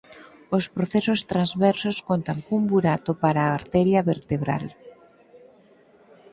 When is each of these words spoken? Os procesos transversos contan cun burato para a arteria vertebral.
Os 0.57 0.65
procesos 0.75 1.19
transversos 1.31 1.97
contan 2.09 2.37
cun 2.45 2.63
burato 2.71 3.11
para 3.23 3.39
a 3.43 3.53
arteria 3.59 4.01
vertebral. 4.11 4.65